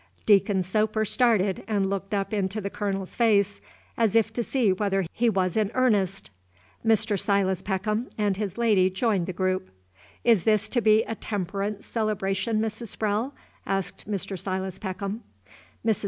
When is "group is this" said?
9.31-10.67